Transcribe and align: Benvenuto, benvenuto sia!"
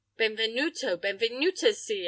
Benvenuto, 0.17 0.97
benvenuto 0.97 1.71
sia!" 1.73 1.99